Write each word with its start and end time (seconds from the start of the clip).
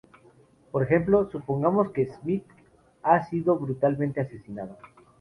Por 0.71 0.81
ejemplo, 0.81 1.29
supongamos 1.29 1.91
que 1.91 2.07
Smith 2.11 2.43
ha 3.03 3.23
sido 3.27 3.59
brutalmente 3.59 4.19
asesinado. 4.19 4.75